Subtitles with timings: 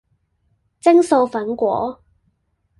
[0.79, 2.01] 蒸素粉果